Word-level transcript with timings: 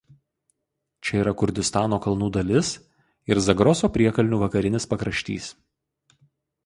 Čia 1.09 1.19
yra 1.23 1.33
Kurdistano 1.41 1.99
kalnų 2.07 2.29
dalis 2.37 2.71
ir 3.33 3.43
Zagroso 3.51 3.93
priekalnių 3.99 4.41
vakarinis 4.45 4.89
pakraštys. 4.95 5.53